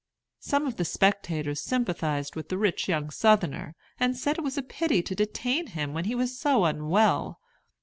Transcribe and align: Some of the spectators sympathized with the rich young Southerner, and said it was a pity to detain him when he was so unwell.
Some 0.39 0.65
of 0.65 0.77
the 0.77 0.83
spectators 0.83 1.61
sympathized 1.61 2.35
with 2.35 2.49
the 2.49 2.57
rich 2.57 2.89
young 2.89 3.11
Southerner, 3.11 3.75
and 3.99 4.17
said 4.17 4.39
it 4.39 4.43
was 4.43 4.57
a 4.57 4.63
pity 4.63 5.03
to 5.03 5.13
detain 5.13 5.67
him 5.67 5.93
when 5.93 6.05
he 6.05 6.15
was 6.15 6.35
so 6.39 6.65
unwell. 6.65 7.39